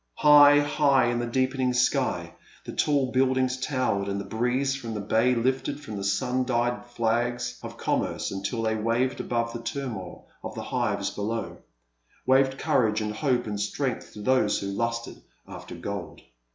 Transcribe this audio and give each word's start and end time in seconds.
High, 0.15 0.61
high, 0.61 1.11
in 1.11 1.19
the 1.19 1.27
deepening 1.27 1.73
sky 1.73 2.33
the 2.65 2.71
tall 2.73 3.11
build 3.11 3.37
ings 3.37 3.55
towered, 3.57 4.07
and 4.07 4.19
the 4.19 4.25
breeze 4.25 4.75
from 4.75 4.95
the 4.95 4.99
bay 4.99 5.35
lifted 5.35 5.77
the 5.77 6.03
sun 6.03 6.43
dyed 6.43 6.87
flags 6.87 7.59
of 7.61 7.77
commerce 7.77 8.31
until 8.31 8.63
they 8.63 8.73
waved 8.75 9.19
above 9.19 9.53
the 9.53 9.61
turmoil 9.61 10.27
of 10.43 10.55
the 10.55 10.63
hives 10.63 11.11
below— 11.11 11.59
waved 12.25 12.57
courage 12.57 12.99
and 12.99 13.13
hope 13.13 13.45
and 13.45 13.59
strength 13.59 14.13
to 14.13 14.23
those 14.23 14.57
who 14.59 14.69
lusted 14.71 15.21
after 15.47 15.75
gold. 15.75 16.21